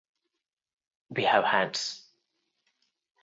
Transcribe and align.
We 1.09 1.25
have 1.25 1.43
hands. 1.43 2.07